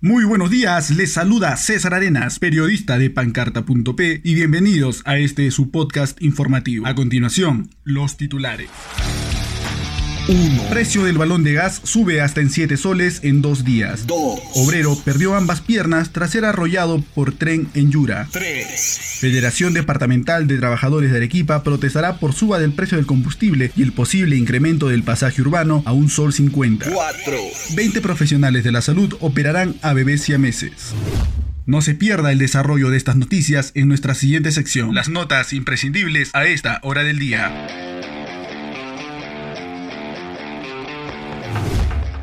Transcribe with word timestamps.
Muy 0.00 0.24
buenos 0.24 0.50
días, 0.50 0.90
les 0.90 1.14
saluda 1.14 1.56
César 1.56 1.92
Arenas, 1.92 2.38
periodista 2.38 2.98
de 2.98 3.10
pancarta.p 3.10 4.20
y 4.22 4.34
bienvenidos 4.34 5.02
a 5.06 5.18
este 5.18 5.50
su 5.50 5.72
podcast 5.72 6.22
informativo. 6.22 6.86
A 6.86 6.94
continuación, 6.94 7.68
los 7.82 8.16
titulares. 8.16 8.70
1. 10.28 10.64
Precio 10.68 11.04
del 11.04 11.16
balón 11.16 11.42
de 11.42 11.54
gas 11.54 11.80
sube 11.84 12.20
hasta 12.20 12.42
en 12.42 12.50
7 12.50 12.76
soles 12.76 13.20
en 13.22 13.40
dos 13.40 13.64
días. 13.64 14.06
2. 14.06 14.40
Obrero 14.56 14.94
perdió 15.02 15.34
ambas 15.34 15.62
piernas 15.62 16.12
tras 16.12 16.30
ser 16.30 16.44
arrollado 16.44 17.02
por 17.14 17.32
tren 17.32 17.68
en 17.72 17.90
Yura. 17.90 18.28
3. 18.30 19.18
Federación 19.20 19.72
Departamental 19.72 20.46
de 20.46 20.58
Trabajadores 20.58 21.10
de 21.10 21.16
Arequipa 21.16 21.62
protestará 21.62 22.18
por 22.18 22.34
suba 22.34 22.58
del 22.58 22.74
precio 22.74 22.98
del 22.98 23.06
combustible 23.06 23.72
y 23.74 23.82
el 23.82 23.92
posible 23.92 24.36
incremento 24.36 24.88
del 24.88 25.02
pasaje 25.02 25.40
urbano 25.40 25.82
a 25.86 25.92
un 25.92 26.10
sol 26.10 26.34
50. 26.34 26.90
4. 26.90 27.36
20 27.74 28.00
profesionales 28.02 28.64
de 28.64 28.72
la 28.72 28.82
salud 28.82 29.16
operarán 29.20 29.76
a 29.80 29.94
bebés 29.94 30.28
y 30.28 30.34
a 30.34 30.38
meses. 30.38 30.94
No 31.64 31.80
se 31.80 31.94
pierda 31.94 32.32
el 32.32 32.38
desarrollo 32.38 32.90
de 32.90 32.98
estas 32.98 33.16
noticias 33.16 33.72
en 33.74 33.88
nuestra 33.88 34.14
siguiente 34.14 34.52
sección, 34.52 34.94
las 34.94 35.08
notas 35.08 35.54
imprescindibles 35.54 36.30
a 36.34 36.46
esta 36.46 36.80
hora 36.82 37.02
del 37.02 37.18
día. 37.18 37.87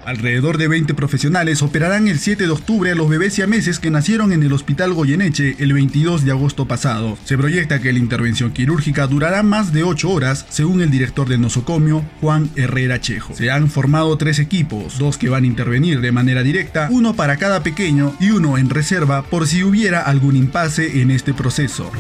Alrededor 0.06 0.58
de 0.58 0.68
20 0.68 0.94
profesionales 0.94 1.62
operarán 1.64 2.08
el 2.08 2.20
7 2.20 2.46
de 2.46 2.52
octubre 2.52 2.92
a 2.92 2.96
los 2.96 3.10
bebés 3.10 3.40
y 3.40 3.42
a 3.42 3.48
meses 3.48 3.80
que 3.80 3.90
nacieron 3.90 4.32
en 4.32 4.44
el 4.44 4.54
Hospital 4.54 4.94
Goyeneche 4.94 5.56
el 5.60 5.74
22 5.74 6.24
de 6.24 6.32
agosto 6.32 6.68
pasado. 6.68 7.18
Se 7.26 7.38
proyecta 7.38 7.80
que 7.80 7.92
la 7.92 8.00
intervención 8.00 8.52
quirúrgica 8.52 9.08
durará 9.08 9.42
más 9.42 9.74
de 9.74 9.84
8 9.84 10.10
horas, 10.10 10.46
según 10.50 10.82
el 10.82 10.92
director 10.92 11.28
del 11.28 11.42
nosocomio, 11.42 12.06
Juan 12.22 12.50
Herrera 12.56 13.02
Chejo. 13.02 13.34
Se 13.34 13.50
han 13.50 13.70
formado 13.70 14.16
tres 14.18 14.38
equipos, 14.38 15.00
dos 15.00 15.18
que 15.18 15.30
van 15.30 15.44
a 15.44 15.48
intervenir 15.48 16.02
de 16.02 16.12
manera 16.12 16.44
directa, 16.44 16.88
uno 16.92 17.16
para 17.16 17.38
cada 17.38 17.64
pequeño 17.64 18.16
y 18.20 18.30
uno 18.30 18.58
en 18.58 18.70
reserva 18.70 19.24
por 19.24 19.48
si 19.48 19.64
hubiera 19.64 20.02
algún 20.02 20.36
impasse 20.36 21.02
en 21.02 21.10
este 21.10 21.34
proceso. 21.34 21.92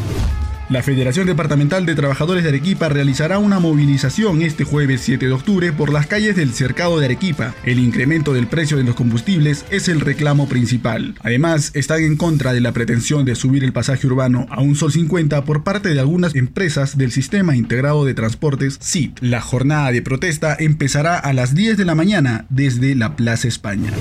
La 0.68 0.82
Federación 0.82 1.28
Departamental 1.28 1.86
de 1.86 1.94
Trabajadores 1.94 2.42
de 2.42 2.50
Arequipa 2.50 2.90
realizará 2.90 3.38
una 3.38 3.60
movilización 3.60 4.42
este 4.42 4.64
jueves 4.64 5.02
7 5.02 5.28
de 5.28 5.32
octubre 5.32 5.72
por 5.72 5.94
las 5.94 6.08
calles 6.08 6.36
del 6.36 6.54
cercado 6.54 6.98
de 6.98 7.06
Arequipa. 7.06 7.54
El 7.66 7.78
incremento 7.78 8.34
del 8.34 8.48
precio 8.48 8.78
de 8.78 8.84
los 8.84 8.96
combustibles 8.96 9.64
es 9.70 9.90
el 9.90 10.02
reclamo 10.02 10.50
principal. 10.50 11.14
Además, 11.22 11.70
están 11.76 12.02
en 12.02 12.18
contra 12.18 12.52
de 12.52 12.62
la 12.62 12.72
pretensión 12.72 13.26
de 13.26 13.36
subir 13.36 13.64
el 13.64 13.74
pasaje 13.74 14.08
urbano 14.08 14.48
a 14.50 14.62
un 14.62 14.76
sol 14.76 14.92
50 14.92 15.46
por 15.46 15.64
parte 15.64 15.90
de 15.90 16.00
algunas 16.00 16.34
empresas 16.34 16.98
del 16.98 17.12
Sistema 17.12 17.56
Integrado 17.56 18.04
de 18.04 18.16
Transportes 18.16 18.80
SIT. 18.82 19.20
La 19.22 19.42
jornada 19.42 19.92
de 19.92 20.02
protesta 20.02 20.58
empezará 20.58 21.20
a 21.20 21.32
las 21.34 21.54
10 21.54 21.78
de 21.78 21.86
la 21.86 21.94
mañana 21.94 22.48
desde 22.50 22.96
la 22.96 23.16
Plaza 23.16 23.48
España. 23.48 23.92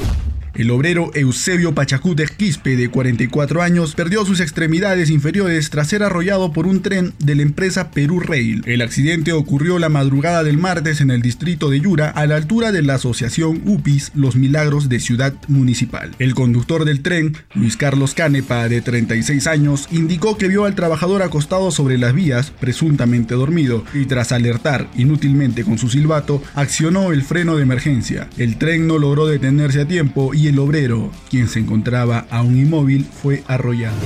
El 0.54 0.70
obrero 0.70 1.10
Eusebio 1.14 1.74
Pachacute 1.74 2.26
Quispe, 2.26 2.76
de 2.76 2.88
44 2.88 3.60
años, 3.60 3.94
perdió 3.94 4.24
sus 4.24 4.38
extremidades 4.38 5.10
inferiores 5.10 5.68
tras 5.68 5.88
ser 5.88 6.04
arrollado 6.04 6.52
por 6.52 6.68
un 6.68 6.80
tren 6.80 7.12
de 7.18 7.34
la 7.34 7.42
empresa 7.42 7.90
Perú 7.90 8.20
Rail. 8.20 8.62
El 8.66 8.80
accidente 8.80 9.32
ocurrió 9.32 9.80
la 9.80 9.88
madrugada 9.88 10.44
del 10.44 10.58
martes 10.58 11.00
en 11.00 11.10
el 11.10 11.22
distrito 11.22 11.70
de 11.70 11.80
Yura, 11.80 12.08
a 12.10 12.26
la 12.26 12.36
altura 12.36 12.70
de 12.70 12.82
la 12.82 12.94
asociación 12.94 13.62
UPIS 13.64 14.12
Los 14.14 14.36
Milagros 14.36 14.88
de 14.88 15.00
Ciudad 15.00 15.34
Municipal. 15.48 16.12
El 16.20 16.34
conductor 16.34 16.84
del 16.84 17.02
tren, 17.02 17.36
Luis 17.54 17.76
Carlos 17.76 18.14
Canepa, 18.14 18.68
de 18.68 18.80
36 18.80 19.48
años, 19.48 19.88
indicó 19.90 20.38
que 20.38 20.46
vio 20.46 20.66
al 20.66 20.76
trabajador 20.76 21.22
acostado 21.22 21.72
sobre 21.72 21.98
las 21.98 22.14
vías, 22.14 22.52
presuntamente 22.60 23.34
dormido, 23.34 23.84
y 23.92 24.06
tras 24.06 24.30
alertar 24.30 24.88
inútilmente 24.96 25.64
con 25.64 25.78
su 25.78 25.88
silbato, 25.88 26.42
accionó 26.54 27.10
el 27.10 27.22
freno 27.22 27.56
de 27.56 27.64
emergencia. 27.64 28.28
El 28.36 28.56
tren 28.56 28.86
no 28.86 28.98
logró 28.98 29.26
detenerse 29.26 29.80
a 29.80 29.88
tiempo 29.88 30.32
y 30.32 30.43
el 30.48 30.58
obrero, 30.58 31.10
quien 31.30 31.48
se 31.48 31.60
encontraba 31.60 32.26
aún 32.30 32.58
inmóvil, 32.58 33.04
fue 33.04 33.42
arrollado. 33.46 33.96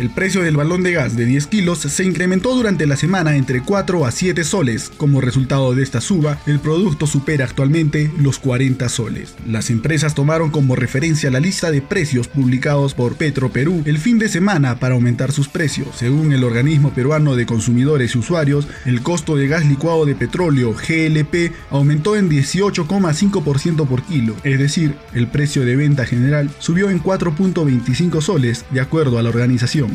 El 0.00 0.08
precio 0.08 0.40
del 0.40 0.56
balón 0.56 0.82
de 0.82 0.92
gas 0.92 1.14
de 1.14 1.26
10 1.26 1.46
kilos 1.48 1.80
se 1.80 2.04
incrementó 2.04 2.54
durante 2.54 2.86
la 2.86 2.96
semana 2.96 3.36
entre 3.36 3.60
4 3.62 4.06
a 4.06 4.10
7 4.10 4.44
soles. 4.44 4.90
Como 4.96 5.20
resultado 5.20 5.74
de 5.74 5.82
esta 5.82 6.00
suba, 6.00 6.38
el 6.46 6.58
producto 6.58 7.06
supera 7.06 7.44
actualmente 7.44 8.10
los 8.18 8.38
40 8.38 8.88
soles. 8.88 9.34
Las 9.46 9.68
empresas 9.68 10.14
tomaron 10.14 10.48
como 10.48 10.74
referencia 10.74 11.30
la 11.30 11.38
lista 11.38 11.70
de 11.70 11.82
precios 11.82 12.28
publicados 12.28 12.94
por 12.94 13.16
Petro 13.16 13.52
Perú 13.52 13.82
el 13.84 13.98
fin 13.98 14.18
de 14.18 14.30
semana 14.30 14.78
para 14.78 14.94
aumentar 14.94 15.32
sus 15.32 15.48
precios. 15.48 15.88
Según 15.96 16.32
el 16.32 16.44
organismo 16.44 16.94
peruano 16.94 17.36
de 17.36 17.44
consumidores 17.44 18.14
y 18.14 18.18
usuarios, 18.20 18.68
el 18.86 19.02
costo 19.02 19.36
de 19.36 19.48
gas 19.48 19.66
licuado 19.66 20.06
de 20.06 20.14
petróleo 20.14 20.72
GLP 20.72 21.52
aumentó 21.68 22.16
en 22.16 22.30
18,5% 22.30 23.86
por 23.86 24.02
kilo, 24.04 24.34
es 24.44 24.58
decir, 24.58 24.94
el 25.12 25.26
precio 25.26 25.66
de 25.66 25.76
venta 25.76 26.06
general 26.06 26.48
subió 26.58 26.88
en 26.88 27.02
4.25 27.02 28.22
soles, 28.22 28.64
de 28.70 28.80
acuerdo 28.80 29.18
a 29.18 29.22
la 29.22 29.28
organización. 29.28 29.89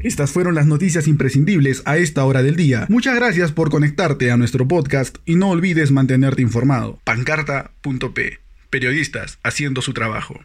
Estas 0.00 0.32
fueron 0.32 0.54
las 0.54 0.66
noticias 0.66 1.06
imprescindibles 1.06 1.82
a 1.84 1.98
esta 1.98 2.24
hora 2.24 2.42
del 2.42 2.56
día. 2.56 2.86
Muchas 2.88 3.14
gracias 3.14 3.52
por 3.52 3.70
conectarte 3.70 4.30
a 4.30 4.36
nuestro 4.36 4.66
podcast 4.66 5.18
y 5.26 5.36
no 5.36 5.50
olvides 5.50 5.90
mantenerte 5.90 6.40
informado. 6.40 7.00
Pancarta.p. 7.04 8.38
Periodistas 8.70 9.38
haciendo 9.42 9.82
su 9.82 9.92
trabajo. 9.92 10.40